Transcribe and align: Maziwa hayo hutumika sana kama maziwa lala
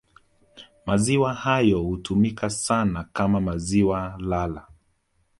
Maziwa 0.85 1.33
hayo 1.33 1.79
hutumika 1.81 2.49
sana 2.49 3.03
kama 3.13 3.41
maziwa 3.41 4.15
lala 4.19 4.67